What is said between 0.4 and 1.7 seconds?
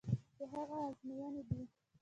هغه ازموینې دي.